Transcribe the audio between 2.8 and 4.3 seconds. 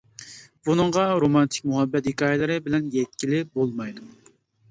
يەتكىلى بولمايدۇ.